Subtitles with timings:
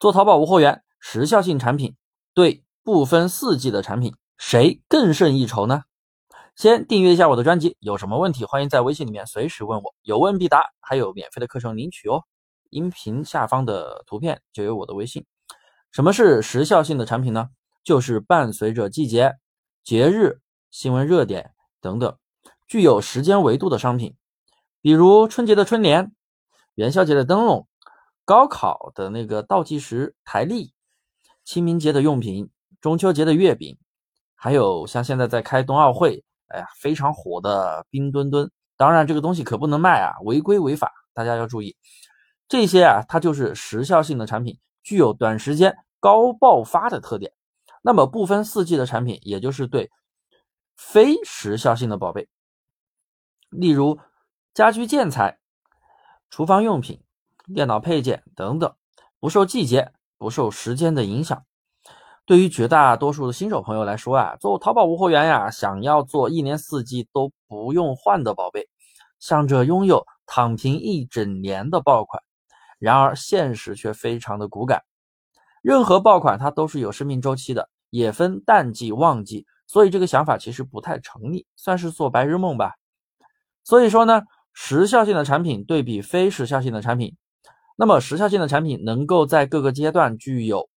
[0.00, 1.94] 做淘宝无货源，时效性产品
[2.32, 5.82] 对不分四季的产品，谁更胜一筹呢？
[6.56, 12.22] 先订阅一下我的专辑，有什么问题欢迎在微信里面随时问我，有问必答，还有免费的课程领取哦。
[12.70, 15.26] 音频下方的图片就有我的微信。
[15.92, 17.50] 什么是时效性的产品呢？
[17.84, 19.34] 就是伴随着季节、
[19.84, 20.40] 节日、
[20.70, 22.16] 新闻热点等等，
[22.66, 24.16] 具有时间维度的商品，
[24.80, 26.10] 比如春节的春联、
[26.74, 27.66] 元宵节的灯笼。
[28.30, 30.72] 高考的那个倒计时台历，
[31.42, 32.48] 清明节的用品，
[32.80, 33.76] 中秋节的月饼，
[34.36, 38.48] 还有像现在在开冬奥会，哎呀，非常火的冰墩墩。
[38.76, 41.76] 当然，这个东西可不能卖啊，违规违法，大家要注意。
[42.46, 47.32] 这些啊，它就是时效性的产品，具有短时间高爆发的特点。
[47.82, 49.90] 那么不分四季的产品，也就是对
[50.76, 52.28] 非时效性的宝贝，
[53.48, 53.98] 例如
[54.54, 55.40] 家居建材、
[56.30, 57.02] 厨房用品。
[57.54, 58.74] 电脑配件等等，
[59.18, 61.44] 不受季节、不受时间的影响。
[62.26, 68.68] 对于绝大多数的新手朋友来说啊，做淘宝无货源呀，想要做一年四季都不用换的宝贝，
[69.18, 72.22] 想着拥有躺平一整年的爆款。
[72.78, 74.84] 然而现实却非常的骨感，
[75.60, 82.76] 任何爆款它都是有生命周期的，也分淡季旺季，所以这个想法其实不太成立，算是做白日梦吧。
[83.64, 84.22] 所以说呢，
[84.54, 87.16] 时效性的产品对比非时效性的产品。
[87.80, 90.68] 那么时效性的产品能够在各个阶段具有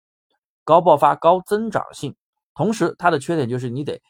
[0.64, 2.16] 高爆发、高增长性，
[2.54, 4.00] 同时它的缺点就是你得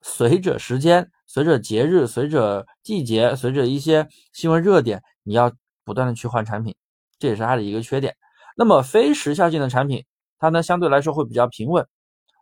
[0.00, 5.52] 随着时间、随着节日、随着季节、随着一些新闻热点，你要
[5.84, 6.74] 不断的去换产品，
[7.18, 8.16] 这也是它的一个缺点。
[8.56, 10.02] 那么非时效性的产品，
[10.38, 11.86] 它呢相对来说会比较平稳，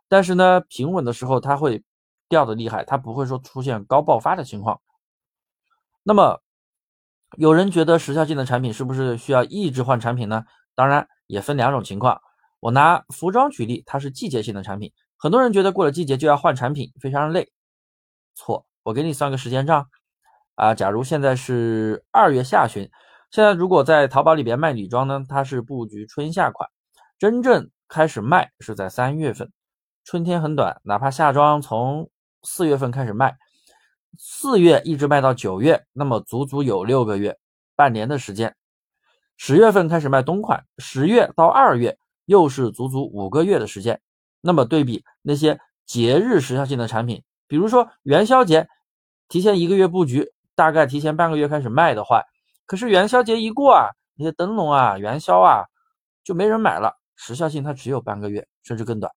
[0.07, 1.83] 但是呢平稳的时候它会
[2.29, 4.79] 掉的厉害，它不会说出现高爆发的情况。
[6.03, 6.39] 那么。
[7.37, 10.43] 有人觉得时效性的产品是不是需要一直换产品呢？
[10.75, 12.21] 当然也分两种情况。
[12.59, 14.91] 我拿服装举例，它是季节性的产品。
[15.17, 17.51] 很多人觉得过了季节就要换产品，非常累。
[18.35, 19.87] 错，我给你算个时间账
[20.55, 20.73] 啊。
[20.75, 22.89] 假如现在是二月下旬，
[23.31, 26.69] 现在如果在淘宝里边卖女装呢，它是布局春夏款，
[27.17, 29.51] 真正开始卖是在三月份。
[30.05, 32.09] 春天很短，哪怕夏装从
[32.43, 33.35] 四月份开始卖。
[34.17, 37.37] 四月一直卖到九月，那么足足有六个月，
[37.75, 38.55] 半年的时间。
[39.37, 43.99] 十月份开始卖冬款，十月到二月又是足足五个月的时间。
[44.41, 48.67] 那么对比那些节日时效性的产品，比如说元宵节，
[49.27, 52.23] 提前一个月布局，大概提前半个月开始卖的话，
[52.65, 55.63] 可是元宵节一过啊，那些灯笼啊、元宵啊
[56.23, 59.11] 就没人买了，时效性它只有半个月，甚至更短。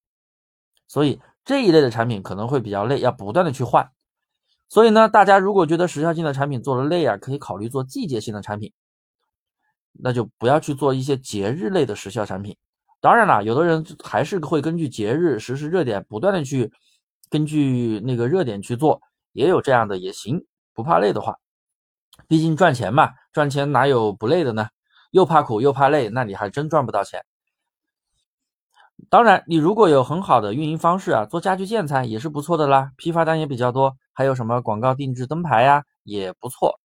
[0.87, 3.91] 所以这一类的产品可能会比较累，要不断的去换。
[4.69, 8.73] 所以呢，大家如果觉得时效性的产品做的累啊，可以考虑做季节性的产品，
[9.93, 12.57] 那就不要去做一些节日类的时效产品。
[12.99, 16.71] 当然了，有的人还是会根据节日实时热点不断的去
[17.29, 19.01] 根据那个热点去做，
[19.31, 21.37] 也有这样的也行，不怕累的话，
[22.27, 24.67] 毕竟赚钱嘛，赚钱哪有不累的呢？
[25.11, 27.23] 又怕苦又怕累，那你还真赚不到钱。
[29.09, 33.95] 当然，你如果有很好的运营方式啊，做家居建材也是不错的啦，批发单也比较多。
[34.11, 36.79] 还有什么广告定制灯牌呀，也不错。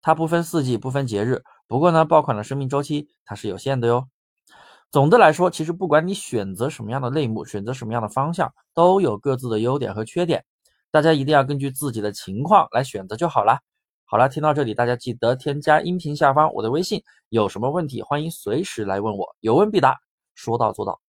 [0.00, 1.42] 它不分四季，不分节日。
[1.66, 4.06] 不过呢，爆款的生命周期它是有限的哟。
[4.90, 10.44] 总的来说，其实不管你选择什么样的类目，选择什么样的方向，都有各自的优点和缺点。
[10.90, 13.58] 大家一定要根据自己的情况来选择就好了。
[14.06, 19.98] 好了，听到这里，大家记得添加音频下方我的微信，有什么问题欢迎随时来问我，有问必答，
[20.34, 21.00] 说到做到。